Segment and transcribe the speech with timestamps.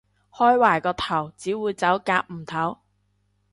[0.33, 2.77] 開壞個頭，只會走夾唔唞